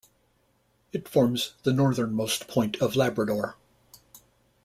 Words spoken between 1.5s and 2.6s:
the northernmost